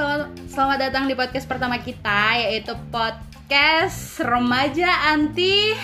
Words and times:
Oke, 0.00 0.08
halo 0.08 0.16
guys. 0.16 0.32
Sel- 0.32 0.48
Selamat 0.56 0.78
datang 0.80 1.04
di 1.04 1.12
podcast 1.12 1.44
pertama 1.44 1.76
kita 1.76 2.32
yaitu 2.40 2.72
podcast 2.88 4.16
Remaja 4.24 5.12
Anti 5.12 5.76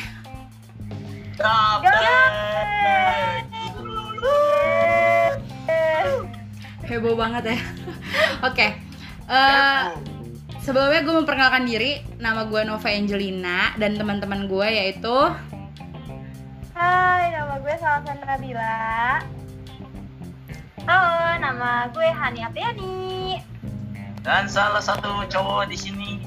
Heboh 6.89 7.13
banget 7.13 7.53
ya. 7.53 7.59
Oke. 8.49 8.81
eh, 9.29 9.85
sebelumnya 10.65 11.05
gue 11.05 11.13
memperkenalkan 11.21 11.69
diri, 11.69 12.01
nama 12.17 12.49
gue 12.49 12.65
Nova 12.65 12.89
Angelina 12.89 13.77
dan 13.77 14.01
teman-teman 14.01 14.49
gue 14.49 14.65
yaitu 14.65 15.17
Hai, 16.73 17.37
nama 17.37 17.61
gue 17.61 17.75
Salsan 17.77 18.17
Nabila. 18.25 19.21
Halo, 20.89 21.37
nama 21.37 21.93
gue 21.93 22.09
Hani 22.09 22.41
Apriani. 22.49 22.97
Dan 24.27 24.51
salah 24.51 24.83
satu 24.83 25.23
cowok 25.31 25.71
di 25.71 25.79
sini 25.79 26.19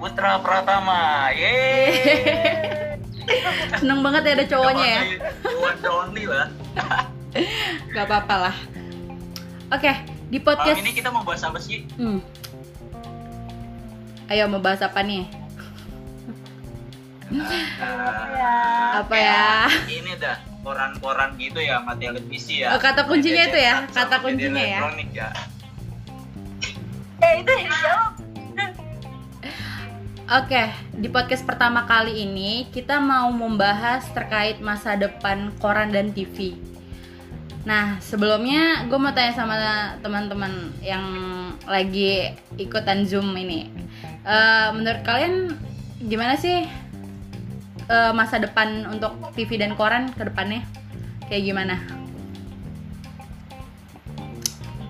Putra 0.00 0.40
Pratama. 0.40 1.28
Yeay. 1.36 2.96
seneng 3.76 4.00
banget 4.00 4.22
ya 4.24 4.32
ada 4.40 4.46
cowoknya 4.48 4.88
ya. 4.88 5.02
Cowok 5.44 5.72
only 6.08 6.24
lah. 6.24 6.48
Gak 7.92 8.04
apa-apa 8.08 8.48
lah. 8.48 8.56
Oke, 9.68 9.92
di 10.32 10.40
Malam 10.40 10.48
podcast 10.48 10.80
ini 10.80 10.92
kita 10.96 11.12
mau 11.12 11.20
bahas 11.28 11.44
apa 11.44 11.60
sih? 11.60 11.84
Hmm. 12.00 12.24
Ayo 14.32 14.48
mau 14.48 14.56
bahas 14.56 14.80
apa 14.80 15.04
nih? 15.04 15.28
Ya. 18.32 18.56
Apa 19.04 19.12
ya? 19.12 19.68
Ini 19.92 20.16
dah 20.16 20.40
koran-koran 20.64 21.36
gitu 21.36 21.60
ya 21.60 21.84
sama 21.84 22.00
televisi 22.00 22.64
ya. 22.64 22.72
Oh, 22.72 22.80
kata 22.80 23.04
kuncinya 23.04 23.44
itu 23.44 23.60
ya, 23.60 23.84
kata 23.92 24.24
kuncinya 24.24 24.56
media 24.56 25.28
ya. 25.28 25.51
Ya. 27.22 27.30
Itu 27.38 27.52
yang. 27.54 27.72
Oke, 30.32 30.64
di 30.96 31.12
podcast 31.12 31.44
pertama 31.44 31.84
kali 31.84 32.24
ini 32.24 32.64
kita 32.72 32.96
mau 32.96 33.28
membahas 33.28 34.08
terkait 34.16 34.64
masa 34.64 34.96
depan 34.96 35.52
koran 35.60 35.92
dan 35.92 36.08
TV. 36.16 36.56
Nah, 37.68 38.00
sebelumnya 38.00 38.88
gue 38.88 38.96
mau 38.96 39.12
tanya 39.12 39.36
sama 39.36 39.56
teman-teman 40.00 40.72
yang 40.80 41.04
lagi 41.68 42.32
ikutan 42.56 43.04
Zoom 43.04 43.36
ini. 43.36 43.68
Eh, 44.24 44.68
menurut 44.72 45.04
kalian 45.04 45.52
gimana 46.00 46.34
sih 46.40 46.64
eh, 47.92 48.12
masa 48.16 48.40
depan 48.40 48.88
untuk 48.88 49.12
TV 49.36 49.60
dan 49.60 49.76
koran 49.76 50.16
ke 50.16 50.32
depannya? 50.32 50.64
Kayak 51.28 51.44
gimana? 51.44 52.01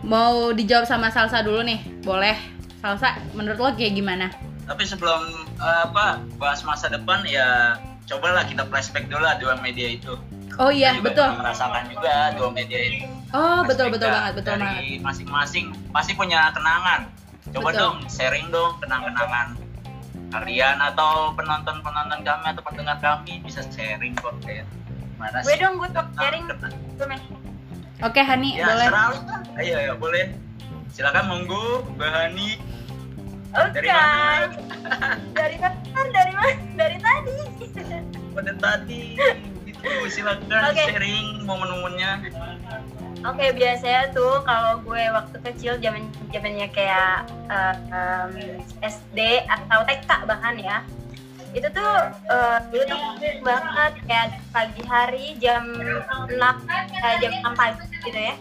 Mau 0.03 0.51
dijawab 0.51 0.87
sama 0.87 1.09
Salsa 1.15 1.47
dulu 1.47 1.63
nih, 1.63 1.79
boleh? 2.03 2.35
Salsa, 2.83 3.15
menurut 3.39 3.59
lo 3.63 3.71
kayak 3.79 3.95
gimana? 3.95 4.27
Tapi 4.67 4.83
sebelum 4.83 5.23
eh, 5.59 5.81
apa 5.87 6.19
bahas 6.39 6.63
masa 6.67 6.91
depan 6.91 7.23
ya 7.23 7.79
cobalah 8.11 8.43
kita 8.43 8.67
flashback 8.67 9.07
dulu 9.07 9.23
lah 9.23 9.39
dua 9.39 9.55
media 9.63 9.95
itu. 9.95 10.19
Oh 10.61 10.69
iya, 10.69 10.99
juga 10.99 11.15
betul. 11.15 11.29
merasakan 11.39 11.83
juga 11.89 12.15
dua 12.35 12.51
media 12.51 12.79
itu. 12.83 13.07
Oh, 13.33 13.63
betul 13.65 13.89
Flashback 13.89 13.95
betul 13.95 14.09
banget, 14.11 14.33
betul 14.37 14.53
dari 14.59 14.67
banget. 14.67 15.01
masing-masing 15.01 15.67
pasti 15.95 16.13
punya 16.19 16.51
kenangan. 16.51 17.01
Coba 17.53 17.69
Betul. 17.75 17.81
dong 17.81 17.97
sharing 18.07 18.47
dong 18.55 18.73
kenang-kenangan 18.79 19.59
kalian 20.33 20.81
atau 20.81 21.37
penonton-penonton 21.37 22.25
kami 22.25 22.47
atau 22.49 22.63
pendengar 22.65 22.97
kami 23.03 23.43
bisa 23.45 23.61
sharing 23.69 24.17
kok 24.17 24.33
kayak 24.41 24.65
gimana 25.13 25.45
Gue 25.45 25.53
sih? 25.53 25.61
dong, 25.61 25.75
gue 25.77 25.91
top 25.93 26.09
sharing. 26.17 26.45
Gue. 26.49 27.19
Oke, 28.03 28.19
Hani, 28.19 28.59
Ya, 28.59 28.67
boleh. 28.67 28.89
selalu 28.91 29.17
Ayo, 29.63 29.75
ayo, 29.79 29.93
boleh. 29.95 30.25
Silakan 30.91 31.25
monggo, 31.31 31.87
Mbak 31.95 32.11
Hani. 32.11 32.59
Oke. 33.55 33.79
Dari 33.79 33.89
mana? 33.89 34.49
Dari 35.39 35.57
mana? 35.63 35.79
Dari 36.11 36.33
mana? 36.35 36.53
Dari 36.75 36.97
tadi. 36.99 37.37
Pada 38.35 38.53
tadi 38.59 39.03
itu 39.69 39.91
silakan 40.09 40.73
Oke. 40.73 40.83
sharing 40.83 41.47
momen-momennya. 41.47 42.13
Oke, 43.23 43.47
biasanya 43.55 44.11
tuh 44.11 44.43
kalau 44.43 44.83
gue 44.83 45.03
waktu 45.15 45.37
kecil 45.47 45.79
zaman 45.79 46.03
zamannya 46.35 46.67
kayak 46.75 47.29
eh, 47.47 47.77
em, 47.93 48.33
SD 48.83 49.47
atau 49.47 49.87
TK 49.87 50.11
bahkan 50.27 50.59
ya. 50.59 50.83
Itu 51.53 51.69
tuh 51.69 51.93
eh, 52.33 52.59
dulu 52.73 52.83
tuh 52.89 53.01
banget 53.45 53.93
kayak 54.09 54.29
pagi 54.51 54.83
hari 54.89 55.25
jam 55.37 55.69
6 55.77 56.33
eh, 56.33 57.17
jam 57.21 57.33
6 57.45 57.53
pagi 57.53 57.85
gitu 58.05 58.21
ya. 58.21 58.35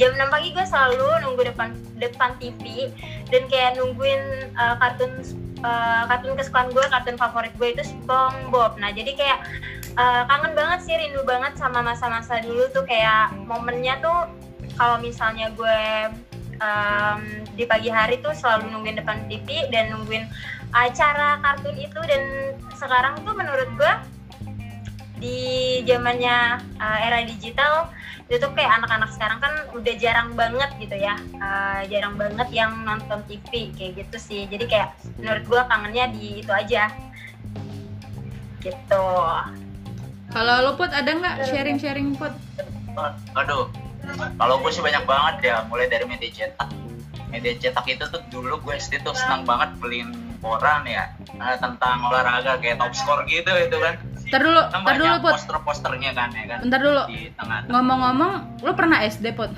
Jam 0.00 0.16
6 0.16 0.32
pagi 0.32 0.48
gue 0.56 0.64
selalu 0.64 1.08
nunggu 1.20 1.42
depan 1.52 1.76
depan 2.00 2.32
TV 2.40 2.88
dan 3.28 3.42
kayak 3.52 3.76
nungguin 3.76 4.52
eh, 4.52 4.74
kartun 4.80 5.12
eh, 5.60 6.02
kartun 6.08 6.32
kesukaan 6.34 6.68
gue, 6.72 6.84
kartun 6.88 7.20
favorit 7.20 7.52
gue 7.60 7.68
itu 7.76 7.84
SpongeBob. 7.84 8.80
Nah, 8.80 8.88
jadi 8.88 9.12
kayak 9.12 9.38
eh, 9.92 10.22
kangen 10.32 10.56
banget 10.56 10.88
sih, 10.88 10.96
rindu 10.96 11.20
banget 11.28 11.60
sama 11.60 11.84
masa-masa 11.84 12.40
dulu 12.40 12.64
tuh 12.72 12.88
kayak 12.88 13.36
momennya 13.44 14.00
tuh 14.00 14.32
kalau 14.80 14.96
misalnya 15.04 15.52
gue 15.52 15.78
em, 16.62 17.20
di 17.58 17.64
pagi 17.66 17.90
hari 17.90 18.22
tuh 18.22 18.32
selalu 18.32 18.72
nungguin 18.72 18.98
depan 19.02 19.26
TV 19.28 19.68
dan 19.68 19.92
nungguin 19.92 20.24
acara 20.72 21.36
kartun 21.44 21.76
itu 21.76 22.00
dan 22.08 22.56
sekarang 22.72 23.20
tuh 23.20 23.36
menurut 23.36 23.68
gue 23.76 23.92
di 25.22 25.38
zamannya 25.86 26.58
eh, 26.80 26.98
era 27.06 27.22
digital 27.22 27.92
itu 28.26 28.40
tuh 28.40 28.50
kayak 28.56 28.80
anak-anak 28.80 29.12
sekarang 29.12 29.38
kan 29.38 29.54
udah 29.76 29.94
jarang 30.00 30.32
banget 30.34 30.72
gitu 30.80 30.96
ya 30.96 31.14
eh, 31.20 31.80
jarang 31.92 32.16
banget 32.16 32.48
yang 32.50 32.72
nonton 32.82 33.20
TV 33.28 33.70
kayak 33.76 34.02
gitu 34.02 34.16
sih 34.18 34.48
jadi 34.48 34.64
kayak 34.66 34.88
menurut 35.20 35.44
gue 35.46 35.60
kangennya 35.68 36.04
di 36.10 36.42
itu 36.42 36.50
aja 36.50 36.90
gitu 38.64 39.06
Kalau 40.32 40.64
lo 40.64 40.72
put 40.80 40.88
ada 40.88 41.12
nggak 41.12 41.44
sharing-sharing 41.44 42.16
put? 42.16 42.32
Aduh, 43.36 43.68
kalau 44.40 44.56
gue 44.64 44.70
sih 44.72 44.80
banyak 44.80 45.04
banget 45.04 45.52
ya, 45.52 45.56
mulai 45.68 45.92
dari 45.92 46.08
media 46.08 46.32
cetak. 46.32 46.72
Media 47.28 47.52
cetak 47.60 47.84
itu 47.84 48.08
tuh 48.08 48.24
dulu 48.32 48.56
gue 48.64 48.80
SD 48.80 49.04
tuh 49.04 49.12
senang 49.12 49.44
banget 49.44 49.76
beliin 49.76 50.31
koran 50.42 50.82
ya 50.84 51.14
tentang 51.56 52.02
olahraga 52.02 52.58
kayak 52.58 52.76
top 52.76 52.92
score 52.92 53.22
gitu 53.24 53.48
itu 53.48 53.76
kan. 53.78 53.94
Ntar 54.26 54.40
dulu, 54.40 54.62
Kan 54.64 54.80
ntar 54.82 54.94
dulu 54.96 55.14
put. 55.20 55.32
poster-posternya 55.38 56.10
kan 56.12 56.28
ya 56.32 56.44
kan. 56.48 56.58
Bentar 56.60 56.80
dulu. 56.80 57.02
Ngomong-ngomong, 57.68 58.32
lo 58.60 58.72
pernah 58.74 58.98
SD 59.00 59.32
put? 59.32 59.54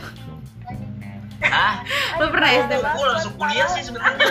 Ah, 1.44 1.84
Lo 2.16 2.28
pernah 2.28 2.50
SD 2.58 2.72
put? 2.74 2.92
gue 2.92 3.06
langsung 3.06 3.34
kuliah 3.34 3.68
sih 3.70 3.82
sebenarnya. 3.82 4.18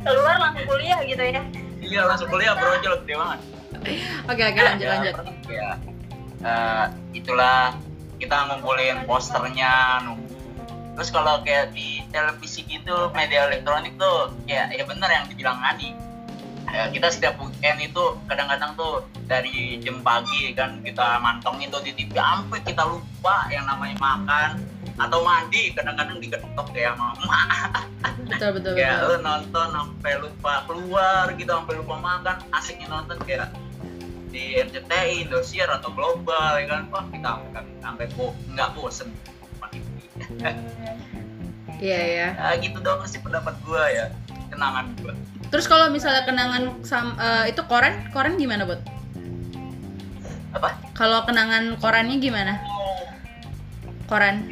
keluar 0.00 0.36
langsung 0.38 0.64
kuliah 0.64 0.98
gitu 1.02 1.18
ya 1.20 1.42
Iya 1.78 2.00
langsung 2.06 2.28
kuliah 2.28 2.54
brojol 2.54 2.94
gede 3.02 3.14
banget. 3.14 3.38
Oke 4.26 4.42
oke 4.44 4.60
lanjut 4.60 4.84
Ya, 4.84 4.90
lanjut. 4.92 5.14
Ya, 5.48 5.70
itulah 7.12 7.74
kita 8.18 8.36
ngumpulin 8.46 9.06
posternya, 9.06 9.72
nunggu. 10.02 10.27
Terus 10.98 11.14
kalau 11.14 11.38
kayak 11.46 11.70
di 11.78 12.02
televisi 12.10 12.66
gitu, 12.66 13.14
media 13.14 13.46
elektronik 13.46 13.94
tuh, 14.02 14.34
ya 14.50 14.66
ya 14.74 14.82
bener 14.82 15.06
yang 15.06 15.30
dibilang 15.30 15.54
Ani. 15.62 15.94
Ya, 16.68 16.90
kita 16.92 17.08
setiap 17.08 17.38
weekend 17.40 17.80
itu 17.80 18.04
kadang-kadang 18.28 18.76
tuh 18.76 19.06
dari 19.24 19.80
jam 19.80 20.04
pagi 20.04 20.52
kan 20.52 20.84
kita 20.84 21.16
mantong 21.24 21.64
itu 21.64 21.80
di 21.80 21.96
TV 21.96 22.12
sampai 22.12 22.60
kita 22.60 22.84
lupa 22.84 23.48
yang 23.48 23.64
namanya 23.64 23.96
makan 23.96 24.60
atau 25.00 25.24
mandi 25.24 25.72
kadang-kadang 25.72 26.20
diketok 26.20 26.68
ya 26.76 26.92
mama 26.92 27.40
Betul 28.28 28.60
betul 28.60 28.76
kayak 28.76 29.00
betul. 29.00 29.16
lu 29.16 29.16
nonton 29.24 29.66
sampai 29.72 30.12
lupa 30.20 30.54
keluar 30.68 31.24
gitu 31.40 31.48
sampai 31.48 31.74
lupa 31.80 31.94
makan 32.04 32.36
asiknya 32.52 32.86
nonton 32.92 33.16
kayak 33.24 33.48
di 34.28 34.60
RCTI, 34.60 35.24
Indosiar 35.24 35.72
atau 35.72 35.88
Global 35.96 36.60
ya 36.60 36.68
kan 36.68 36.84
wah 36.92 37.08
kita 37.08 37.32
sampai 37.80 38.12
nggak 38.52 38.68
bosen 38.76 39.08
Iya 41.78 41.98
ya. 42.00 42.28
ya 42.34 42.50
gitu 42.58 42.78
doang 42.78 43.02
sih 43.04 43.18
pendapat 43.18 43.54
gua 43.62 43.86
ya 43.86 44.10
kenangan 44.48 44.90
gua 44.98 45.14
Terus 45.48 45.64
kalau 45.64 45.88
misalnya 45.88 46.22
kenangan 46.22 46.76
sam, 46.82 47.16
eh, 47.16 47.48
itu 47.48 47.62
koran, 47.64 48.04
koran 48.10 48.36
gimana 48.36 48.64
put? 48.64 48.80
apa 50.48 50.76
Kalau 50.92 51.24
kenangan 51.24 51.76
korannya 51.76 52.16
gimana? 52.18 52.60
Koran. 54.04 54.44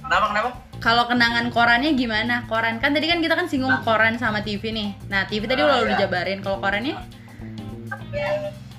kenapa 0.00 0.26
kenapa 0.26 0.48
Kalau 0.80 1.04
kenangan 1.04 1.48
korannya 1.48 1.92
gimana? 1.92 2.44
Koran 2.46 2.76
kan 2.76 2.90
tadi 2.90 3.04
kan 3.04 3.20
kita 3.20 3.36
kan 3.36 3.44
singgung 3.46 3.72
koran 3.80 4.16
sama 4.16 4.40
TV 4.40 4.72
nih. 4.72 4.96
Nah 5.06 5.24
TV 5.24 5.44
tadi 5.44 5.60
Ah, 5.60 5.76
udah 5.76 5.84
ya. 5.84 5.88
dijabarin. 5.94 6.40
Kalau 6.40 6.56
korannya? 6.58 6.96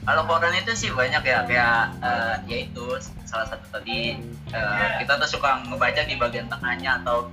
kalau 0.02 0.26
koran 0.26 0.50
itu 0.52 0.74
sih 0.76 0.90
banyak 0.90 1.22
ya 1.22 1.46
kayak 1.46 1.78
eh, 2.02 2.36
ya 2.46 2.58
itu 2.60 2.86
salah 3.32 3.48
satu 3.48 3.64
tadi 3.72 4.20
eh, 4.52 4.90
kita 5.00 5.16
tuh 5.18 5.30
suka 5.32 5.64
ngebaca 5.66 6.02
di 6.04 6.16
bagian 6.16 6.46
tengahnya 6.46 7.00
atau 7.00 7.32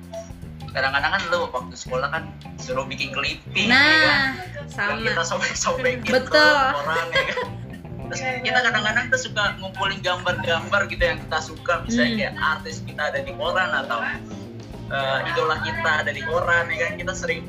kadang-kadang 0.70 1.10
kan 1.10 1.22
lu 1.28 1.48
waktu 1.50 1.74
sekolah 1.74 2.08
kan 2.08 2.22
suruh 2.56 2.84
bikin 2.84 3.10
clipping 3.10 3.66
ya 3.66 3.74
kan? 3.74 3.90
Nah, 4.06 4.28
yang 4.54 4.68
sama. 4.70 5.02
kita 5.02 5.22
sobek-sobekin 5.26 6.12
Betul. 6.12 6.30
ke 6.30 6.76
koran 6.76 7.06
ya 7.10 7.24
kan 7.26 7.46
terus 8.08 8.20
kita 8.40 8.58
kadang-kadang 8.62 9.04
tuh 9.08 9.20
suka 9.20 9.44
ngumpulin 9.58 10.00
gambar-gambar 10.00 10.80
gitu 10.88 11.02
yang 11.02 11.18
kita 11.20 11.38
suka 11.42 11.82
misalnya 11.82 12.08
Hmm. 12.08 12.18
kayak 12.20 12.34
artis 12.40 12.76
kita 12.80 13.02
ada 13.04 13.20
di 13.20 13.32
koran 13.34 13.70
atau 13.74 13.98
eh, 14.88 15.18
idola 15.28 15.56
kita 15.60 15.90
ada 16.00 16.10
di 16.12 16.22
koran 16.22 16.64
ya 16.68 16.76
kan 16.78 16.92
kita 16.96 17.12
sering 17.12 17.42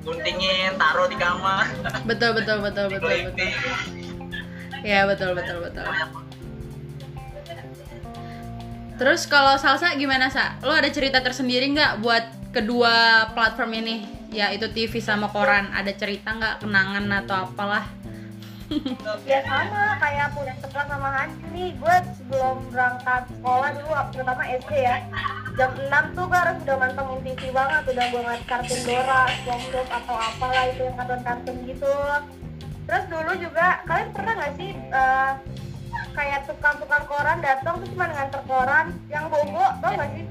guntingin 0.00 0.76
taruh 0.76 1.08
di 1.08 1.16
kamar 1.16 1.64
betul 2.04 2.32
betul 2.32 2.60
betul 2.60 2.88
betul 2.88 3.16
betul 3.28 3.48
ya 4.80 5.04
betul 5.04 5.30
betul 5.32 5.58
betul 5.60 5.84
Banyak. 5.84 6.08
Terus 9.00 9.24
kalau 9.24 9.56
salsa 9.56 9.96
gimana 9.96 10.28
sa? 10.28 10.60
Lo 10.60 10.76
ada 10.76 10.92
cerita 10.92 11.24
tersendiri 11.24 11.72
nggak 11.72 12.04
buat 12.04 12.52
kedua 12.52 13.32
platform 13.32 13.80
ini? 13.80 14.04
Ya 14.28 14.52
itu 14.52 14.68
TV 14.68 15.00
sama 15.00 15.32
koran. 15.32 15.72
Ada 15.72 15.96
cerita 15.96 16.36
nggak? 16.36 16.60
Kenangan 16.60 17.08
atau 17.24 17.48
apalah? 17.48 17.88
Ya 19.26 19.42
sama. 19.42 19.98
Kayak 19.98 20.30
punya 20.30 20.54
sekolah 20.62 20.86
sama 20.86 21.08
Hanji 21.10 21.42
nih. 21.50 21.70
Gue 21.74 21.96
sebelum 22.14 22.62
berangkat 22.70 23.26
sekolah 23.26 23.68
dulu 23.74 23.90
terutama 24.14 24.42
SD 24.46 24.72
ya. 24.78 24.96
Jam 25.58 25.74
6 25.74 26.14
tuh 26.14 26.24
gue 26.30 26.38
harus 26.38 26.56
udah 26.62 26.76
mantengin 26.78 27.18
TV 27.26 27.40
banget. 27.50 27.82
Udah 27.90 28.04
gue 28.14 28.20
ngeliat 28.22 28.44
kartun 28.46 28.80
Dora, 28.86 29.22
SpongeBob 29.42 29.88
atau 29.90 30.14
apalah 30.14 30.64
itu 30.70 30.80
yang 30.86 30.96
kartun-kartun 31.02 31.56
gitu. 31.66 31.94
Terus 32.86 33.04
dulu 33.10 33.32
juga 33.42 33.66
kalian 33.90 34.10
pernah 34.14 34.32
nggak 34.38 34.52
sih 34.54 34.70
eh, 34.78 35.30
kayak 36.14 36.40
tukang-tukang 36.46 37.04
koran 37.06 37.38
datang 37.40 37.74
tuh 37.80 37.88
cuma 37.94 38.06
nganter 38.10 38.42
koran 38.44 38.86
yang 39.10 39.24
bobo 39.30 39.64
tau 39.80 39.92
gak 39.94 40.10
sih? 40.16 40.24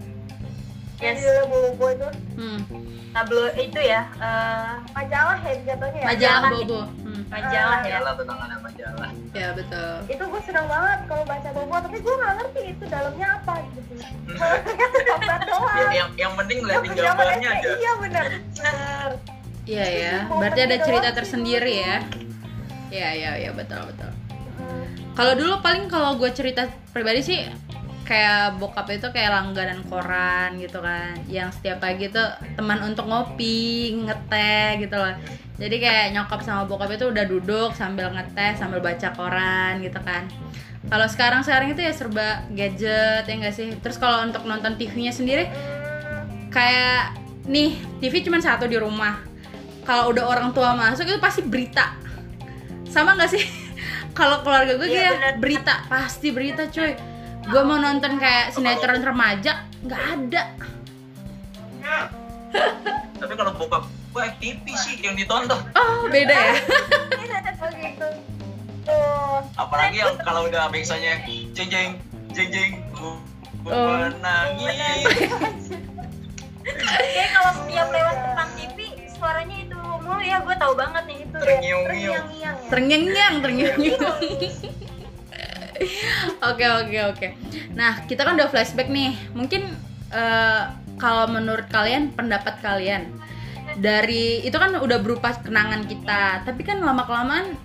Yang 0.99 1.15
Yes. 1.15 1.23
judulnya 1.23 1.45
bobo 1.47 1.85
itu. 1.89 2.09
Hmm. 2.39 2.61
tablo 3.09 3.49
itu 3.57 3.79
ya 3.81 4.05
eh, 4.21 4.73
majalah 4.93 5.41
ya 5.41 5.53
jatuhnya 5.65 5.99
ya? 6.05 6.07
Majalah 6.13 6.49
bobo 6.53 6.81
hmm. 6.85 7.21
majalah 7.25 7.79
ya. 7.81 7.97
majalah 7.97 8.13
tentang 8.21 8.39
anak 8.45 8.59
majalah. 8.61 9.09
Ya 9.33 9.47
betul. 9.57 9.93
Itu 10.05 10.23
gue 10.29 10.41
seneng 10.45 10.67
banget 10.69 10.99
kalau 11.09 11.23
baca 11.25 11.49
bobo 11.57 11.75
tapi 11.89 11.97
gue 11.97 12.13
nggak 12.13 12.33
ngerti 12.37 12.61
itu 12.69 12.83
dalamnya 12.85 13.27
apa 13.41 13.53
gitu. 13.73 13.93
Gambar 15.09 15.39
doang. 15.41 15.77
Ya, 15.77 15.89
yang 16.05 16.09
yang 16.21 16.33
penting 16.37 16.57
ngeliatin 16.61 16.91
zaman 16.93 17.05
gambarnya 17.09 17.49
aja. 17.49 17.69
Iya 17.73 17.91
bener 17.97 18.25
bener 18.29 19.09
iya 19.69 19.85
ya. 19.85 20.15
Berarti 20.29 20.59
ada 20.65 20.77
itu 20.77 20.85
cerita 20.85 21.09
tersendiri 21.13 21.73
ya. 21.85 21.97
Ya 22.89 23.09
ya 23.13 23.31
ya 23.37 23.51
betul 23.53 23.81
betul. 23.89 24.11
Kalau 25.19 25.35
dulu 25.35 25.59
paling 25.59 25.91
kalau 25.91 26.15
gue 26.15 26.31
cerita 26.31 26.71
pribadi 26.95 27.19
sih 27.19 27.43
kayak 28.07 28.55
bokap 28.55 28.87
itu 28.87 29.11
kayak 29.11 29.35
langganan 29.35 29.83
koran 29.85 30.55
gitu 30.57 30.79
kan. 30.79 31.19
Yang 31.27 31.59
setiap 31.59 31.83
pagi 31.83 32.07
tuh 32.07 32.25
teman 32.55 32.79
untuk 32.87 33.03
ngopi 33.05 33.99
ngeteh 33.99 34.79
gitu 34.87 34.95
loh 34.95 35.13
jadi 35.59 35.75
kayak 35.75 36.05
nyokap 36.15 36.39
sama 36.39 36.63
bokap 36.63 36.95
itu 36.95 37.11
udah 37.11 37.27
duduk 37.27 37.75
sambil 37.75 38.07
ngeteh 38.15 38.55
sambil 38.55 38.79
baca 38.79 39.11
koran 39.11 39.83
gitu 39.83 39.99
kan. 39.99 40.23
Kalau 40.87 41.07
sekarang 41.11 41.43
sekarang 41.43 41.75
itu 41.75 41.83
ya 41.83 41.91
serba 41.91 42.47
gadget 42.55 43.27
ya 43.27 43.33
enggak 43.35 43.51
sih? 43.51 43.75
Terus 43.83 43.99
kalau 43.99 44.23
untuk 44.23 44.47
nonton 44.47 44.79
TV-nya 44.79 45.11
sendiri 45.11 45.51
kayak 46.47 47.19
nih 47.43 47.75
TV 47.99 48.23
cuma 48.23 48.39
satu 48.39 48.71
di 48.71 48.79
rumah. 48.79 49.19
Kalau 49.83 50.15
udah 50.15 50.31
orang 50.31 50.55
tua 50.55 50.79
masuk 50.79 51.03
itu 51.03 51.19
pasti 51.19 51.43
berita. 51.43 51.91
Sama 52.87 53.19
nggak 53.19 53.29
sih 53.35 53.43
kalau 54.19 54.43
keluarga 54.43 54.75
gue 54.75 54.87
kayak 54.91 55.15
bener. 55.15 55.33
berita 55.39 55.87
pasti 55.87 56.27
berita 56.35 56.67
cuy. 56.67 56.91
Gue 57.47 57.61
mau 57.63 57.79
nonton 57.79 58.19
kayak 58.19 58.51
sinetron 58.51 58.99
remaja 58.99 59.63
nggak 59.79 60.03
ada. 60.11 60.43
Tapi 63.15 63.33
kalau 63.33 63.51
bokap 63.55 63.87
gue 63.87 64.23
FTV 64.35 64.65
sih 64.75 64.99
yang 64.99 65.15
ditonton. 65.15 65.63
Oh 65.71 66.11
beda 66.11 66.35
ya? 66.35 66.53
Apalagi 69.55 70.03
yang 70.03 70.19
kalau 70.19 70.51
udah 70.51 70.67
biasanya 70.67 71.23
jeng 71.55 71.69
jeng 71.71 71.89
jeng 72.35 72.49
jeng 72.51 72.71
ku 72.91 73.15
Oh. 73.69 74.01
menangis. 74.01 75.03
Kayak 76.63 77.27
kalau 77.35 77.51
setiap 77.53 77.87
lewat 77.91 78.15
depan 78.17 78.47
TV 78.55 78.77
suaranya 79.11 79.57
itu 79.61 79.68
mulu 80.09 80.25
ya 80.25 80.41
gue 80.41 80.55
tahu 80.57 80.73
banget 80.73 81.03
nih 81.05 81.17
itu 81.21 81.37
terngiang-ngiang 81.37 81.85
terngiang-ngiang 81.85 82.55
ya. 82.57 82.69
Terngiang-ngiang 82.73 83.35
terngiang-ngiang 83.45 84.17
oke 86.43 86.65
oke 86.65 86.97
oke. 87.15 87.27
Nah 87.75 88.03
kita 88.05 88.21
kan 88.27 88.33
udah 88.35 88.49
flashback 88.51 88.89
nih. 88.91 89.15
Mungkin 89.31 89.63
eh, 90.11 90.61
kalau 90.99 91.25
menurut 91.31 91.67
kalian 91.71 92.11
pendapat 92.11 92.59
kalian 92.59 93.07
dari 93.79 94.43
itu 94.43 94.55
kan 94.57 94.75
udah 94.75 94.99
berupa 94.99 95.31
kenangan 95.39 95.87
kita. 95.87 96.43
Tapi 96.43 96.61
kan 96.67 96.83
lama 96.83 97.05
kelamaan 97.07 97.55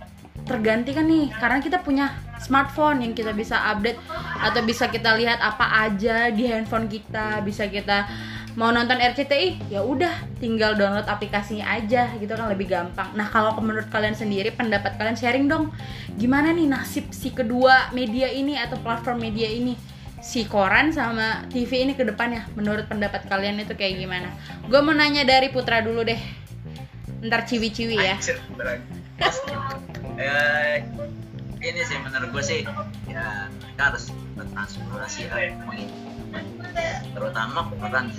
terganti 0.46 0.94
kan 0.94 1.08
nih. 1.08 1.32
Karena 1.34 1.58
kita 1.58 1.82
punya 1.82 2.14
smartphone 2.38 3.02
yang 3.02 3.12
kita 3.16 3.32
bisa 3.34 3.56
update 3.74 3.98
atau 4.38 4.60
bisa 4.62 4.86
kita 4.92 5.16
lihat 5.16 5.40
apa 5.42 5.90
aja 5.90 6.30
di 6.30 6.46
handphone 6.46 6.86
kita. 6.86 7.42
Bisa 7.42 7.66
kita 7.66 8.06
mau 8.54 8.70
nonton 8.70 8.94
RCTI 9.02 9.66
ya 9.66 9.82
udah 9.82 10.14
tinggal 10.38 10.78
download 10.78 11.10
aplikasinya 11.10 11.66
aja 11.74 12.14
gitu 12.22 12.30
kan 12.38 12.46
lebih 12.46 12.70
gampang. 12.70 13.10
Nah 13.18 13.26
kalau 13.26 13.58
menurut 13.58 13.90
kalian 13.90 14.14
sendiri 14.14 14.54
pendapat 14.54 14.94
kalian 14.94 15.18
sharing 15.18 15.46
dong. 15.50 15.74
Gimana 16.14 16.54
nih 16.54 16.70
nasib 16.70 17.10
si 17.10 17.34
kedua 17.34 17.90
media 17.90 18.30
ini 18.30 18.54
atau 18.54 18.78
platform 18.78 19.18
media 19.26 19.50
ini? 19.50 19.74
Si 20.24 20.46
koran 20.48 20.94
sama 20.94 21.44
TV 21.52 21.84
ini 21.84 21.92
ke 21.98 22.06
depannya 22.06 22.48
menurut 22.54 22.86
pendapat 22.86 23.26
kalian 23.26 23.60
itu 23.60 23.74
kayak 23.74 23.98
gimana? 23.98 24.30
Gue 24.70 24.80
mau 24.80 24.94
nanya 24.94 25.26
dari 25.26 25.50
Putra 25.50 25.82
dulu 25.82 26.06
deh. 26.06 26.20
Ntar 27.26 27.44
ciwi-ciwi 27.44 27.96
ya. 27.98 28.16
Eh, 30.14 30.78
ini 31.58 31.80
sih 31.82 31.98
menurut 31.98 32.28
gue 32.30 32.44
sih 32.44 32.60
ya 33.10 33.50
kita 33.50 33.82
harus 33.82 34.14
bertransformasi 34.38 35.26
ya 35.26 35.50
terutama 37.14 37.70
koran. 37.78 38.10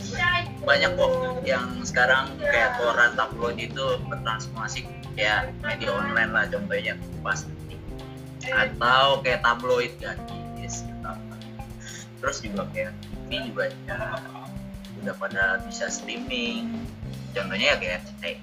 Banyak 0.66 0.92
kok 0.98 1.12
yang 1.46 1.68
sekarang 1.86 2.31
kayak 2.40 2.80
koran 2.80 3.13
tabloid 3.13 3.57
itu 3.60 4.00
bertransformasi 4.07 4.88
kayak 5.13 5.52
media 5.62 5.92
online 5.92 6.31
lah 6.31 6.46
contohnya. 6.50 6.94
Pasti. 7.22 7.52
Atau 8.50 9.22
kayak 9.25 9.42
tabloid 9.42 9.94
atau 10.02 10.36
apa. 11.06 11.36
terus 12.24 12.42
juga 12.42 12.66
kayak 12.74 12.94
ini 13.30 13.54
juga 13.54 13.69
ya, 13.86 14.18
udah 15.03 15.15
pada 15.20 15.44
bisa 15.68 15.91
streaming. 15.94 16.74
Contohnya 17.36 17.75
ya 17.75 17.77
kayak 17.77 17.94
RCTI 18.01 18.34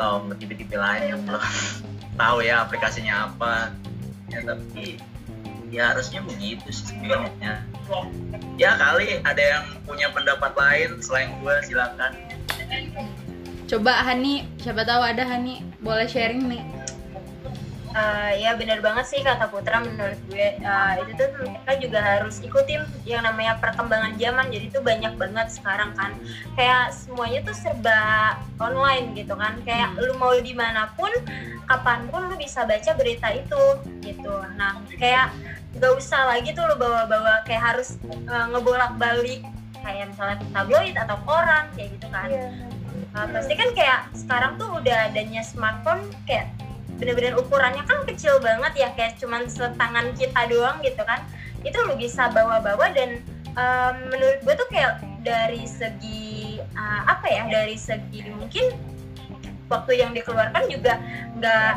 atau 0.00 0.32
TV-TV 0.32 0.72
lain 0.80 1.02
yang 1.12 1.20
belum 1.28 1.44
tahu 2.20 2.38
ya 2.40 2.64
aplikasinya 2.64 3.30
apa. 3.30 3.76
Ya 4.32 4.40
tapi 4.46 4.96
ya 5.70 5.94
harusnya 5.94 6.20
begitu 6.26 6.66
sih 6.68 6.90
sebenarnya. 6.92 7.62
Ya 8.58 8.76
kali 8.76 9.22
ada 9.22 9.40
yang 9.42 9.64
punya 9.86 10.10
pendapat 10.10 10.52
lain 10.58 10.98
selain 11.00 11.30
gue 11.40 11.54
silakan. 11.64 12.12
Coba 13.70 14.02
Hani. 14.02 14.50
Siapa 14.58 14.82
tahu 14.82 15.02
ada 15.02 15.22
Hani. 15.22 15.62
Boleh 15.78 16.10
sharing 16.10 16.44
nih. 16.50 16.62
Eh, 17.90 18.46
ya 18.46 18.54
benar 18.54 18.78
banget 18.78 19.02
sih 19.10 19.18
kata 19.18 19.50
Putra 19.50 19.82
menurut 19.82 20.18
gue. 20.30 20.58
Eh, 20.62 20.92
itu 21.10 21.22
tuh 21.34 21.42
mereka 21.42 21.72
juga 21.82 21.98
harus 21.98 22.38
ikutin 22.38 22.86
yang 23.02 23.26
namanya 23.26 23.58
perkembangan 23.58 24.14
zaman. 24.14 24.46
Jadi 24.54 24.66
tuh 24.70 24.82
banyak 24.82 25.18
banget 25.18 25.50
sekarang 25.50 25.90
kan. 25.98 26.14
Kayak 26.54 26.94
semuanya 26.94 27.42
tuh 27.42 27.56
serba 27.58 28.38
online 28.62 29.18
gitu 29.18 29.34
kan. 29.34 29.58
Kayak 29.66 29.98
Hmm. 29.98 30.06
lu 30.06 30.14
mau 30.22 30.34
di 30.38 30.54
mana 30.54 30.94
pun 30.94 31.10
kapan 31.66 32.06
pun 32.10 32.30
lu 32.30 32.38
bisa 32.38 32.62
baca 32.62 32.90
berita 32.94 33.34
itu 33.34 33.62
gitu. 34.02 34.34
Nah 34.54 34.78
kayak 34.94 35.34
gak 35.78 35.92
usah 35.94 36.26
lagi 36.26 36.50
tuh 36.50 36.66
lu 36.66 36.74
bawa-bawa 36.74 37.46
kayak 37.46 37.62
harus 37.74 38.00
eh, 38.10 38.46
ngebolak-balik. 38.50 39.46
Kayak 39.80 40.12
misalnya 40.12 40.36
tabloid 40.52 40.96
atau 40.98 41.16
koran 41.24 41.64
kayak 41.72 41.88
gitu 41.96 42.08
kan. 42.12 42.28
Iya. 42.28 42.48
Nah, 43.10 43.26
pasti 43.32 43.54
kan 43.56 43.70
kayak 43.72 44.00
sekarang 44.12 44.52
tuh 44.60 44.68
udah 44.76 45.08
adanya 45.08 45.40
smartphone 45.40 46.04
kayak 46.28 46.52
bener-bener 47.00 47.32
ukurannya 47.40 47.80
kan 47.88 48.04
kecil 48.04 48.36
banget 48.44 48.76
ya 48.76 48.88
kayak 48.92 49.16
cuman 49.16 49.48
setangan 49.48 50.12
kita 50.14 50.40
doang 50.52 50.78
gitu 50.84 51.00
kan. 51.02 51.24
Itu 51.64 51.80
lu 51.88 51.96
bisa 51.96 52.28
bawa-bawa 52.28 52.92
dan 52.92 53.24
em, 53.56 53.94
menurut 54.12 54.38
gue 54.44 54.54
tuh 54.54 54.68
kayak 54.68 55.00
dari 55.24 55.64
segi 55.64 56.60
uh, 56.76 57.02
apa 57.08 57.26
ya 57.28 57.48
dari 57.48 57.76
segi 57.76 58.24
mungkin 58.32 58.72
waktu 59.70 60.02
yang 60.02 60.10
dikeluarkan 60.16 60.66
juga 60.66 60.98
nggak 61.38 61.72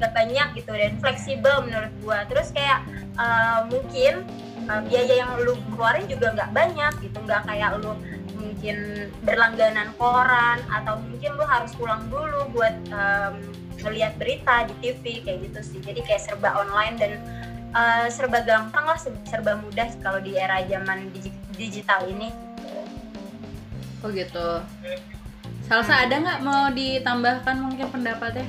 nggak 0.00 0.16
banyak 0.16 0.48
gitu 0.56 0.72
dan 0.72 0.96
fleksibel 0.96 1.60
menurut 1.68 1.92
gue 2.00 2.18
terus 2.32 2.48
kayak 2.56 2.80
uh, 3.20 3.68
mungkin 3.68 4.24
uh, 4.64 4.80
biaya 4.88 5.26
yang 5.26 5.30
lu 5.44 5.58
keluarin 5.76 6.08
juga 6.08 6.32
nggak 6.32 6.50
banyak 6.56 6.92
gitu. 7.04 7.18
Nggak 7.20 7.42
kayak 7.44 7.70
lu 7.82 7.92
mungkin 8.40 8.76
berlangganan 9.20 9.92
koran 10.00 10.64
atau 10.72 10.96
mungkin 11.04 11.36
lu 11.36 11.44
harus 11.44 11.76
pulang 11.76 12.00
dulu 12.08 12.48
buat 12.56 12.72
em, 12.88 13.52
ngelihat 13.84 14.16
berita 14.16 14.64
di 14.64 14.74
TV 14.80 15.20
kayak 15.20 15.38
gitu 15.44 15.60
sih. 15.60 15.78
Jadi 15.84 16.00
kayak 16.08 16.24
serba 16.24 16.56
online 16.56 16.96
dan 16.96 17.12
eh, 17.76 18.06
serba 18.08 18.40
gampang 18.40 18.88
lah 18.88 18.96
se- 18.96 19.12
serba 19.28 19.60
mudah 19.60 19.92
kalau 20.00 20.24
di 20.24 20.40
era 20.40 20.64
zaman 20.64 21.12
digi- 21.12 21.36
digital 21.56 22.08
ini. 22.08 22.32
Oh 24.00 24.08
gitu. 24.08 24.64
Salsa 25.68 26.08
ada 26.08 26.16
nggak 26.16 26.40
mau 26.40 26.72
ditambahkan 26.72 27.56
mungkin 27.60 27.86
pendapatnya 27.92 28.48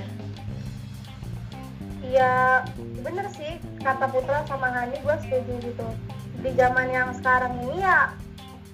ya 2.01 2.65
bener 3.05 3.29
sih 3.33 3.61
kata 3.81 4.09
Putra 4.09 4.41
sama 4.49 4.73
Hani 4.73 4.97
gue 5.01 5.15
setuju 5.21 5.53
gitu. 5.61 5.87
Di 6.41 6.49
zaman 6.57 6.89
yang 6.89 7.13
sekarang 7.13 7.53
ini 7.61 7.85
ya 7.85 8.13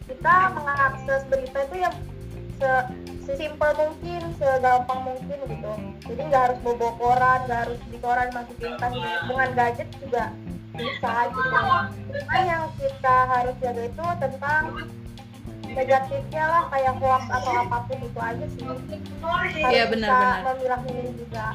kita 0.07 0.55
mengakses 0.55 1.21
berita 1.27 1.67
itu 1.67 1.75
yang 1.83 1.95
se 2.57 2.71
sesimpel 3.27 3.75
mungkin 3.75 4.23
segampang 4.39 4.99
mungkin 5.03 5.39
gitu. 5.51 5.73
Jadi 6.07 6.21
nggak 6.31 6.43
harus 6.47 6.59
bobo 6.63 6.95
koran 6.95 7.43
nggak 7.45 7.59
harus 7.67 7.79
di 7.91 7.97
koran 7.99 8.31
masukin 8.31 8.73
tas 8.79 8.93
dengan 9.27 9.49
gadget 9.51 9.89
juga 9.99 10.31
bisa 10.77 11.13
gitu. 11.27 11.59
Cuma 12.23 12.37
yang 12.39 12.63
kita 12.79 13.17
harus 13.27 13.55
jaga 13.59 13.83
itu 13.83 14.05
tentang 14.23 14.63
negatifnya 15.67 16.43
lah 16.47 16.63
kayak 16.71 16.93
hoax 17.03 17.23
atau 17.27 17.53
apa 17.67 17.77
pun 17.85 17.99
itu 17.99 18.19
aja 18.23 18.45
sih. 18.55 18.63
Harus 18.63 19.53
Iya, 19.53 19.83
benar, 19.91 20.07
bisa 20.07 20.15
benar. 20.15 20.79
memilah 20.79 20.81
juga 21.19 21.45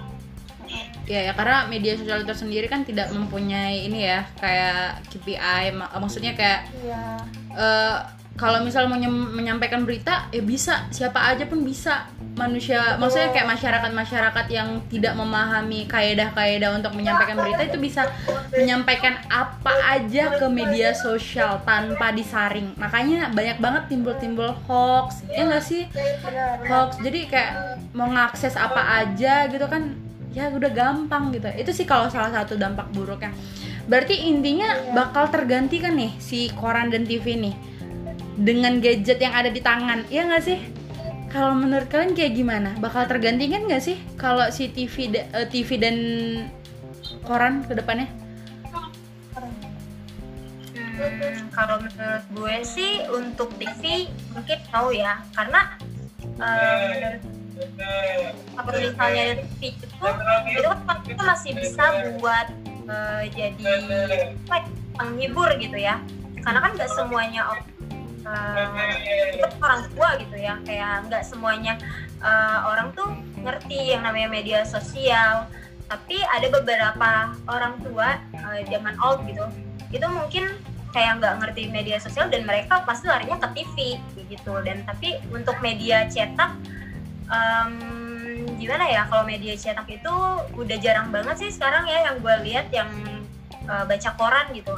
Ya, 1.12 1.28
ya 1.28 1.32
karena 1.36 1.68
media 1.68 1.92
sosial 1.92 2.24
itu 2.24 2.32
sendiri 2.32 2.72
kan 2.72 2.88
tidak 2.88 3.12
mempunyai 3.12 3.84
ini 3.84 4.08
ya 4.08 4.24
kayak 4.40 5.04
KPI 5.12 5.76
mak- 5.76 5.92
maksudnya 6.00 6.32
kayak 6.32 6.64
iya. 6.80 7.20
eh, 7.52 7.98
kalau 8.32 8.64
misal 8.64 8.88
menyampaikan 8.88 9.84
berita 9.84 10.24
ya 10.32 10.40
bisa 10.40 10.88
siapa 10.88 11.20
aja 11.20 11.44
pun 11.44 11.60
bisa. 11.68 12.08
Manusia 12.32 12.96
maksudnya 12.96 13.28
kayak 13.28 13.44
masyarakat 13.44 13.92
masyarakat 13.92 14.46
yang 14.48 14.80
tidak 14.88 15.12
memahami 15.12 15.84
kaedah-kaedah 15.84 16.80
untuk 16.80 16.96
menyampaikan 16.96 17.36
berita 17.36 17.60
itu 17.68 17.76
bisa 17.76 18.08
menyampaikan 18.48 19.20
apa 19.28 20.00
aja 20.00 20.40
ke 20.40 20.46
media 20.48 20.96
sosial 20.96 21.60
tanpa 21.68 22.08
disaring. 22.08 22.72
Makanya 22.80 23.28
banyak 23.36 23.60
banget 23.60 23.82
timbul-timbul 23.92 24.48
hoax 24.64 25.20
ya 25.28 25.44
nggak 25.44 25.60
sih? 25.60 25.84
Hoax 26.72 27.04
jadi 27.04 27.20
kayak 27.28 27.52
mau 27.92 28.08
ngakses 28.08 28.56
apa 28.56 29.04
aja 29.04 29.52
gitu 29.52 29.68
kan 29.68 29.92
ya 30.32 30.48
udah 30.52 30.70
gampang 30.72 31.32
gitu. 31.32 31.48
Itu 31.52 31.70
sih 31.76 31.84
kalau 31.84 32.08
salah 32.08 32.32
satu 32.32 32.56
dampak 32.56 32.88
buruknya. 32.92 33.32
Berarti 33.86 34.28
intinya 34.28 34.78
bakal 34.96 35.28
tergantikan 35.28 35.96
nih 35.96 36.12
si 36.16 36.48
koran 36.56 36.88
dan 36.88 37.04
TV 37.04 37.36
nih 37.36 37.54
dengan 38.38 38.80
gadget 38.80 39.20
yang 39.20 39.34
ada 39.36 39.52
di 39.52 39.60
tangan. 39.60 40.08
Ya 40.08 40.24
nggak 40.24 40.44
sih? 40.44 40.58
Kalau 41.32 41.56
menurut 41.56 41.88
kalian 41.88 42.12
kayak 42.12 42.36
gimana? 42.36 42.76
Bakal 42.76 43.08
tergantikan 43.08 43.64
nggak 43.64 43.82
sih 43.82 43.96
kalau 44.20 44.48
si 44.52 44.68
TV 44.68 45.08
da- 45.08 45.28
eh, 45.32 45.48
TV 45.48 45.80
dan 45.80 45.96
koran 47.24 47.64
ke 47.64 47.72
depannya? 47.72 48.08
Hmm, 50.72 51.48
kalau 51.50 51.80
menurut 51.80 52.24
gue 52.36 52.56
sih 52.62 53.00
untuk 53.08 53.48
TV 53.56 54.12
mungkin 54.36 54.58
tahu 54.68 54.92
ya. 54.92 55.24
Karena 55.32 55.80
eh, 56.36 56.76
menurut 56.92 57.31
kalau 58.56 58.78
misalnya 58.78 59.24
TV 59.58 59.60
itu 59.74 59.86
itu 60.52 60.68
kan 60.86 60.98
kita 61.06 61.22
masih 61.22 61.52
bisa 61.56 61.84
buat 62.18 62.46
eh, 62.88 63.24
jadi 63.32 63.64
apa 64.48 64.68
penghibur 64.98 65.48
gitu 65.58 65.78
ya. 65.78 66.00
Karena 66.42 66.58
kan 66.58 66.70
nggak 66.74 66.90
semuanya 66.92 67.42
itu 69.34 69.46
orang 69.62 69.82
tua 69.94 70.08
gitu 70.18 70.36
ya. 70.38 70.54
Kayak 70.66 71.08
nggak 71.10 71.22
semuanya 71.26 71.74
eh, 72.22 72.58
orang 72.66 72.94
tuh 72.94 73.08
ngerti 73.42 73.96
yang 73.96 74.02
namanya 74.06 74.28
media 74.30 74.60
sosial. 74.66 75.46
Tapi 75.90 76.24
ada 76.24 76.48
beberapa 76.48 77.36
orang 77.50 77.76
tua 77.84 78.16
eh, 78.32 78.60
zaman 78.68 78.96
old 79.02 79.24
gitu 79.28 79.44
itu 79.92 80.08
mungkin 80.08 80.56
kayak 80.92 81.20
nggak 81.20 81.34
ngerti 81.40 81.68
media 81.68 82.00
sosial 82.00 82.32
dan 82.32 82.48
mereka 82.48 82.80
pasti 82.84 83.08
larinya 83.08 83.36
ke 83.40 83.48
TV 83.60 83.76
gitu. 84.28 84.60
Dan 84.64 84.84
tapi 84.88 85.20
untuk 85.32 85.56
media 85.60 86.08
cetak 86.08 86.52
em, 87.32 87.72
gimana 88.60 88.84
ya 88.86 89.02
kalau 89.08 89.24
media 89.26 89.56
cetak 89.56 89.88
itu 89.90 90.14
udah 90.54 90.76
jarang 90.78 91.08
banget 91.10 91.34
sih 91.42 91.50
sekarang 91.50 91.88
ya 91.88 92.12
yang 92.12 92.16
gue 92.20 92.34
lihat 92.46 92.68
yang 92.70 92.90
eh, 93.66 93.84
baca 93.88 94.10
koran 94.14 94.46
gitu. 94.54 94.74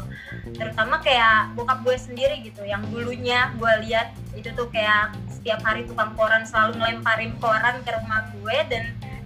Terutama 0.55 1.03
kayak 1.03 1.53
bokap 1.59 1.83
gue 1.85 1.97
sendiri 1.99 2.41
gitu 2.47 2.63
yang 2.65 2.81
dulunya 2.89 3.53
gue 3.59 3.73
lihat 3.85 4.15
itu 4.39 4.49
tuh 4.55 4.71
kayak 4.71 5.13
setiap 5.29 5.61
hari 5.67 5.85
tukang 5.85 6.17
koran 6.17 6.47
selalu 6.49 6.81
ngelemparin 6.81 7.33
koran 7.43 7.77
ke 7.85 7.91
rumah 7.93 8.25
gue 8.33 8.57
dan 8.71 8.85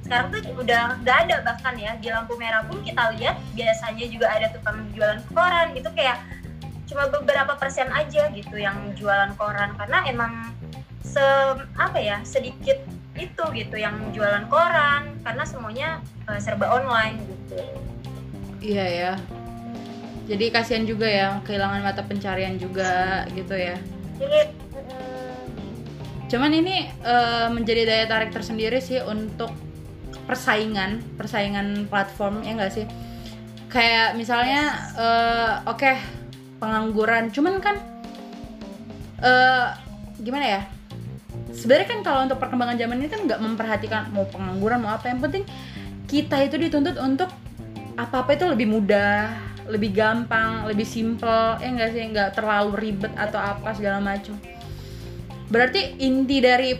sekarang 0.08 0.32
tuh 0.32 0.40
udah 0.56 0.96
gak 1.04 1.28
ada 1.28 1.36
bahkan 1.44 1.74
ya 1.76 1.92
di 2.00 2.08
lampu 2.08 2.32
merah 2.40 2.64
pun 2.64 2.80
kita 2.80 3.12
lihat 3.18 3.36
biasanya 3.52 4.08
juga 4.08 4.26
ada 4.32 4.48
tukang 4.56 4.88
jualan 4.96 5.20
koran 5.36 5.76
gitu 5.76 5.90
kayak 5.92 6.16
cuma 6.88 7.04
beberapa 7.12 7.52
persen 7.60 7.92
aja 7.92 8.32
gitu 8.32 8.56
yang 8.56 8.96
jualan 8.96 9.36
koran. 9.36 9.76
Karena 9.76 10.08
emang 10.08 10.32
se 11.04 11.20
apa 11.76 11.98
ya 12.00 12.24
sedikit 12.24 12.80
itu 13.18 13.44
gitu 13.54 13.76
yang 13.76 13.98
jualan 14.14 14.46
koran 14.46 15.18
karena 15.26 15.44
semuanya 15.44 15.88
eh, 16.30 16.40
serba 16.40 16.70
online 16.70 17.18
gitu. 17.26 17.58
Iya 18.62 18.86
ya. 18.86 19.12
Jadi 20.28 20.44
kasihan 20.52 20.84
juga 20.84 21.08
ya 21.08 21.40
kehilangan 21.42 21.80
mata 21.82 22.02
pencarian 22.04 22.60
juga 22.60 23.24
gitu 23.32 23.56
ya. 23.56 23.76
Jadi 24.18 24.68
Cuman 26.28 26.52
ini 26.52 26.84
eh, 26.92 27.48
menjadi 27.48 27.88
daya 27.88 28.04
tarik 28.04 28.30
tersendiri 28.30 28.78
sih 28.84 29.00
untuk 29.00 29.48
persaingan, 30.28 31.00
persaingan 31.16 31.88
platform 31.88 32.44
ya 32.44 32.52
enggak 32.52 32.72
sih? 32.76 32.86
Kayak 33.72 34.14
misalnya 34.14 34.92
eh, 34.94 35.52
oke 35.64 35.92
pengangguran, 36.60 37.32
cuman 37.32 37.64
kan 37.64 37.76
eh 39.18 39.66
gimana 40.20 40.46
ya? 40.46 40.62
Sebenarnya 41.52 41.88
kan 41.88 42.00
kalau 42.04 42.20
untuk 42.28 42.38
perkembangan 42.38 42.76
zaman 42.76 42.96
ini 43.00 43.08
kan 43.08 43.20
nggak 43.24 43.40
memperhatikan 43.40 44.02
mau 44.12 44.28
pengangguran 44.28 44.84
mau 44.84 44.92
apa, 44.92 45.08
yang 45.08 45.20
penting 45.20 45.44
kita 46.08 46.44
itu 46.44 46.56
dituntut 46.56 46.96
untuk 47.00 47.28
apa-apa 47.98 48.36
itu 48.38 48.46
lebih 48.46 48.68
mudah, 48.70 49.34
lebih 49.68 49.92
gampang, 49.92 50.64
lebih 50.64 50.86
simple, 50.88 51.60
ya 51.60 51.68
enggak 51.68 51.90
sih? 51.92 52.02
Nggak 52.08 52.30
terlalu 52.38 52.72
ribet 52.78 53.12
atau 53.16 53.36
apa 53.36 53.76
segala 53.76 54.00
macam. 54.00 54.38
Berarti 55.48 56.00
inti 56.00 56.38
dari 56.40 56.70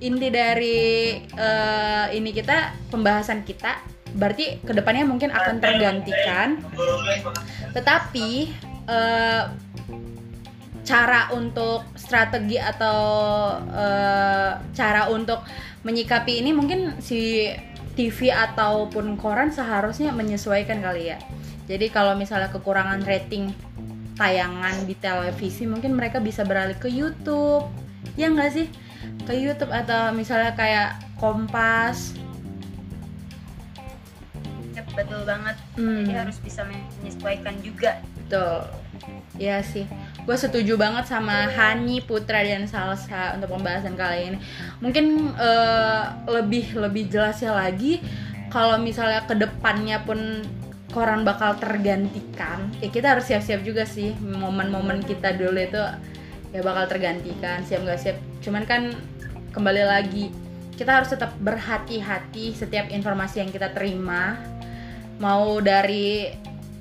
inti 0.00 0.28
dari 0.28 1.16
eh, 1.22 2.06
ini 2.12 2.30
kita 2.34 2.88
pembahasan 2.92 3.42
kita 3.46 3.80
berarti 4.16 4.64
ke 4.64 4.72
depannya 4.72 5.04
mungkin 5.04 5.30
akan 5.30 5.60
tergantikan. 5.60 6.62
tetapi 7.76 8.50
eh, 8.88 9.42
cara 10.86 11.34
untuk 11.34 11.82
strategi 11.98 12.62
atau 12.62 12.98
eh, 13.66 14.50
cara 14.70 15.10
untuk 15.10 15.42
menyikapi 15.82 16.38
ini 16.40 16.54
mungkin 16.54 17.02
si 17.02 17.50
TV 17.98 18.30
ataupun 18.30 19.18
koran 19.18 19.50
seharusnya 19.50 20.14
menyesuaikan 20.14 20.78
kali 20.78 21.10
ya. 21.10 21.18
Jadi 21.66 21.90
kalau 21.90 22.14
misalnya 22.14 22.54
kekurangan 22.54 23.02
rating 23.02 23.50
tayangan 24.14 24.86
di 24.86 24.94
televisi 24.96 25.66
mungkin 25.66 25.98
mereka 25.98 26.22
bisa 26.22 26.46
beralih 26.46 26.78
ke 26.78 26.86
YouTube. 26.86 27.66
Ya 28.14 28.30
nggak 28.30 28.54
sih? 28.54 28.70
Ke 29.26 29.34
YouTube 29.34 29.74
atau 29.74 30.14
misalnya 30.14 30.54
kayak 30.54 31.02
Kompas. 31.18 32.14
Betul 34.96 35.28
banget. 35.28 35.56
Hmm, 35.76 36.08
jadi 36.08 36.24
harus 36.24 36.38
bisa 36.40 36.64
menyesuaikan 36.64 37.58
juga. 37.60 38.00
Betul 38.16 38.85
ya 39.36 39.60
sih. 39.60 39.84
Gue 40.24 40.36
setuju 40.36 40.74
banget 40.80 41.08
sama 41.08 41.48
Hani 41.48 42.02
Putra 42.04 42.42
dan 42.42 42.64
Salsa 42.68 43.36
untuk 43.36 43.52
pembahasan 43.56 43.94
kali 43.94 44.34
ini. 44.34 44.38
Mungkin 44.80 45.36
eh, 45.36 46.02
lebih 46.28 46.76
lebih 46.76 47.08
jelasnya 47.12 47.52
lagi 47.52 48.00
kalau 48.48 48.80
misalnya 48.80 49.24
ke 49.28 49.34
depannya 49.36 50.00
pun 50.04 50.44
koran 50.94 51.28
bakal 51.28 51.52
tergantikan 51.60 52.72
ya 52.80 52.88
kita 52.88 53.16
harus 53.16 53.28
siap-siap 53.28 53.60
juga 53.62 53.84
sih. 53.84 54.16
Momen-momen 54.20 55.04
kita 55.04 55.36
dulu 55.36 55.60
itu 55.60 55.82
ya 56.54 56.60
bakal 56.64 56.88
tergantikan 56.88 57.60
siap 57.66 57.84
nggak 57.84 58.00
siap. 58.00 58.16
Cuman 58.40 58.64
kan 58.64 58.96
kembali 59.52 59.84
lagi 59.84 60.32
kita 60.76 61.00
harus 61.00 61.08
tetap 61.08 61.32
berhati-hati 61.40 62.52
setiap 62.52 62.92
informasi 62.92 63.40
yang 63.40 63.50
kita 63.52 63.72
terima. 63.72 64.36
Mau 65.16 65.64
dari 65.64 66.28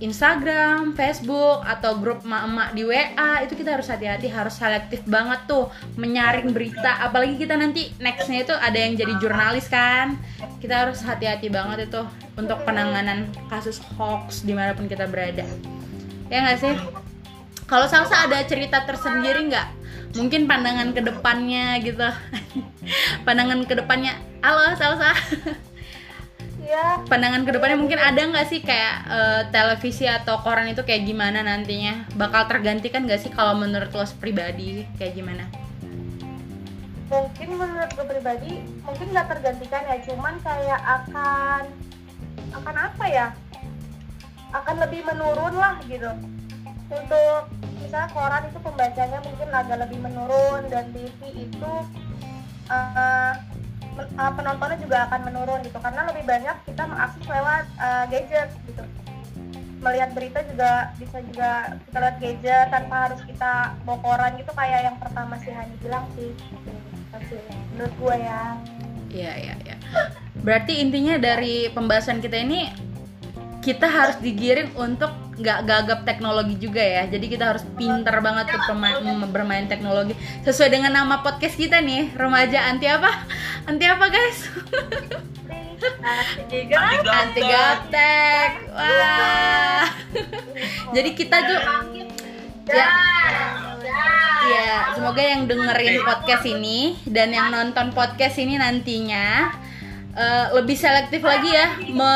Instagram, 0.03 0.91
Facebook 0.91 1.63
atau 1.63 1.95
grup 1.95 2.27
emak-emak 2.27 2.75
di 2.75 2.83
WA 2.83 3.31
itu 3.47 3.55
kita 3.55 3.79
harus 3.79 3.87
hati-hati 3.87 4.27
harus 4.27 4.59
selektif 4.59 4.99
banget 5.07 5.47
tuh 5.47 5.71
menyaring 5.95 6.51
berita. 6.51 6.99
Apalagi 6.99 7.39
kita 7.39 7.55
nanti 7.55 7.95
nextnya 8.03 8.43
itu 8.43 8.51
ada 8.51 8.75
yang 8.75 8.99
jadi 8.99 9.13
jurnalis 9.23 9.71
kan. 9.71 10.19
Kita 10.59 10.87
harus 10.87 10.99
hati-hati 10.99 11.47
banget 11.47 11.87
itu 11.87 12.03
untuk 12.35 12.59
penanganan 12.67 13.31
kasus 13.47 13.79
hoax 13.95 14.43
di 14.43 14.51
mana 14.51 14.75
pun 14.75 14.91
kita 14.91 15.07
berada. 15.07 15.47
Ya 16.27 16.43
nggak 16.43 16.59
sih? 16.59 16.75
Kalau 17.65 17.87
Salsa 17.87 18.27
ada 18.27 18.43
cerita 18.43 18.83
tersendiri 18.83 19.47
nggak? 19.47 19.67
Mungkin 20.19 20.43
pandangan 20.43 20.91
ke 20.91 21.01
depannya 21.07 21.79
gitu. 21.79 22.07
Pandangan 23.25 23.63
ke 23.63 23.73
depannya 23.79 24.19
halo 24.45 24.77
Salsa 24.77 25.15
ya 26.65 26.99
pandangan 27.05 27.45
ke 27.45 27.51
depannya 27.53 27.77
mungkin 27.77 27.99
ada 28.01 28.17
nggak 28.17 28.47
sih 28.49 28.59
kayak 28.65 28.95
eh, 29.05 29.41
televisi 29.53 30.09
atau 30.09 30.41
koran 30.41 30.67
itu 30.67 30.81
kayak 30.81 31.05
gimana 31.05 31.45
nantinya? 31.45 32.09
Bakal 32.17 32.49
tergantikan 32.49 33.05
nggak 33.05 33.21
sih 33.21 33.31
kalau 33.31 33.53
menurut 33.55 33.93
lo 33.93 34.05
pribadi 34.17 34.83
kayak 34.97 35.13
gimana? 35.13 35.45
Mungkin 37.05 37.49
menurut 37.53 37.89
gue 37.93 38.05
pribadi 38.09 38.51
mungkin 38.81 39.07
nggak 39.13 39.27
tergantikan 39.37 39.81
ya. 39.85 39.97
Cuman 40.03 40.33
kayak 40.41 40.81
akan 40.81 41.63
akan 42.57 42.75
apa 42.75 43.05
ya? 43.05 43.27
Akan 44.49 44.75
lebih 44.81 45.05
menurun 45.05 45.53
lah 45.53 45.77
gitu. 45.85 46.09
Untuk 46.89 47.41
misalnya 47.77 48.09
koran 48.09 48.43
itu 48.49 48.59
pembacanya 48.61 49.19
mungkin 49.21 49.49
agak 49.53 49.77
lebih 49.85 49.99
menurun 50.01 50.61
dan 50.73 50.89
TV 50.89 51.45
itu 51.45 51.73
uh, 52.69 53.33
uh, 53.95 54.31
penontonnya 54.35 54.77
juga 54.79 54.97
akan 55.09 55.21
menurun 55.31 55.59
gitu. 55.63 55.77
Karena 55.79 56.01
lebih 56.11 56.23
banyak 56.27 56.55
kita 56.67 56.83
mengakses 56.85 57.25
lewat 57.25 57.65
uh, 57.79 58.05
gadget 58.11 58.49
gitu. 58.67 58.83
Melihat 59.81 60.09
berita 60.17 60.39
juga 60.47 60.71
bisa 60.97 61.17
juga 61.21 61.49
kita 61.85 61.97
lihat 62.01 62.17
gadget 62.17 62.67
tanpa 62.71 62.95
harus 63.09 63.21
kita 63.27 63.75
bawa 63.85 63.97
koran 64.01 64.31
gitu 64.39 64.51
kayak 64.55 64.81
yang 64.91 64.97
pertama 64.97 65.33
si 65.41 65.49
Hani 65.51 65.75
bilang 65.81 66.05
sih. 66.15 66.31
Menurut 67.75 67.93
gue 67.95 68.15
ya. 68.19 68.41
Iya 69.11 69.33
iya 69.39 69.53
iya. 69.63 69.75
Berarti 70.43 70.83
intinya 70.83 71.15
dari 71.15 71.71
pembahasan 71.71 72.19
kita 72.19 72.37
ini 72.43 72.69
kita 73.63 73.87
harus 73.89 74.19
digiring 74.21 74.75
untuk 74.77 75.09
nggak 75.35 75.59
gagap 75.67 75.99
teknologi 76.07 76.55
juga 76.55 76.79
ya. 76.79 77.03
Jadi 77.11 77.25
kita 77.27 77.55
harus 77.55 77.63
pinter 77.75 78.15
banget 78.23 78.55
tuh 78.55 78.61
bermain, 78.71 78.99
bermain 79.27 79.65
teknologi. 79.67 80.15
Sesuai 80.47 80.71
dengan 80.71 80.95
nama 80.95 81.19
podcast 81.19 81.59
kita 81.59 81.83
nih 81.83 82.15
remaja 82.15 82.71
anti 82.71 82.87
apa? 82.87 83.11
Anti 83.67 83.85
apa 83.85 84.05
guys? 84.07 84.39
Anti 87.03 87.41
gaptek. 87.43 88.49
Wah. 88.71 89.85
Jadi 90.95 91.09
kita 91.13 91.37
tuh 91.43 91.59
ya. 92.71 92.87
Ya. 94.45 94.73
Semoga 94.93 95.21
yang 95.21 95.49
dengerin 95.49 96.05
podcast 96.05 96.45
ini 96.47 96.95
dan 97.09 97.33
yang 97.33 97.51
nonton 97.51 97.91
podcast 97.91 98.39
ini 98.39 98.55
nantinya 98.55 99.51
uh, 100.15 100.45
lebih 100.55 100.77
selektif 100.77 101.21
lagi 101.21 101.51
ya 101.51 101.67
me 101.91 102.13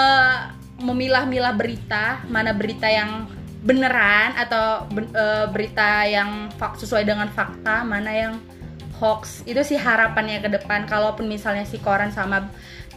memilah-milah 0.79 1.53
berita 1.55 2.23
mana 2.31 2.55
berita 2.55 2.87
yang 2.87 3.27
beneran 3.59 4.35
atau 4.39 4.87
uh, 5.15 5.45
berita 5.51 6.07
yang 6.07 6.47
sesuai 6.55 7.03
dengan 7.03 7.27
fakta 7.27 7.83
mana 7.83 8.11
yang 8.11 8.33
hoax 8.99 9.43
itu 9.43 9.59
sih 9.63 9.75
harapannya 9.79 10.39
ke 10.39 10.49
depan 10.51 10.87
kalaupun 10.87 11.27
misalnya 11.27 11.67
si 11.67 11.79
koran 11.79 12.11
sama 12.11 12.47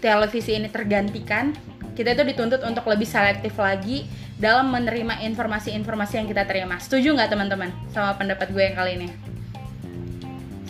televisi 0.02 0.54
ini 0.58 0.70
tergantikan 0.70 1.54
kita 1.94 2.14
itu 2.16 2.22
dituntut 2.24 2.62
untuk 2.66 2.86
lebih 2.88 3.06
selektif 3.06 3.54
lagi 3.58 4.06
dalam 4.40 4.72
menerima 4.74 5.22
informasi-informasi 5.28 6.18
yang 6.18 6.26
kita 6.26 6.42
terima. 6.48 6.80
Setuju 6.80 7.14
nggak 7.14 7.30
teman-teman 7.30 7.70
sama 7.94 8.16
pendapat 8.16 8.50
gue 8.50 8.62
yang 8.64 8.74
kali 8.74 8.98
ini? 8.98 9.08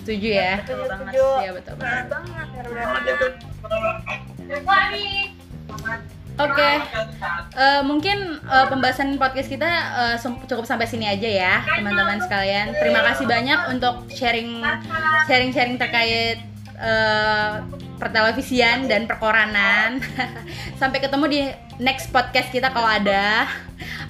Setuju 0.02 0.28
ya? 0.34 0.60
Betul 0.66 0.84
banget. 0.90 1.12
Iya 1.14 1.50
betul 1.54 1.74
banget. 1.78 2.10
Oke, 6.40 6.56
okay. 6.56 6.74
uh, 7.52 7.60
eh, 7.60 7.82
mungkin 7.84 8.40
uh, 8.48 8.64
pembahasan 8.72 9.20
podcast 9.20 9.52
kita 9.52 9.68
uh, 9.68 10.16
cukup 10.48 10.64
sampai 10.64 10.88
sini 10.88 11.04
aja 11.04 11.28
ya, 11.28 11.54
teman-teman 11.76 12.24
sekalian. 12.24 12.72
Terima 12.72 13.04
kasih 13.04 13.28
banyak 13.28 13.60
untuk 13.68 14.08
sharing 14.08 14.64
sharing-sharing 15.28 15.76
terkait 15.76 16.40
uh, 16.80 17.60
pertelevisian 18.00 18.88
dan 18.88 19.04
perkoranan. 19.04 20.00
Sampai 20.80 20.98
ketemu 20.98 21.24
di 21.30 21.40
next 21.78 22.10
podcast 22.10 22.48
kita 22.50 22.72
kalau 22.72 22.88
ada. 22.88 23.46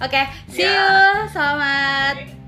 Oke, 0.00 0.14
okay, 0.14 0.24
see 0.48 0.64
ya. 0.64 0.72
you. 0.72 0.88
Selamat 1.34 2.41